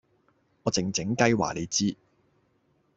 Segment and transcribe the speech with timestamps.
[0.63, 1.95] 我靜靜雞話你知